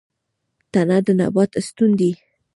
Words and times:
تنه 0.71 0.97
د 1.05 1.07
نبات 1.19 1.51
ستون 1.67 1.91
دی 1.99 2.11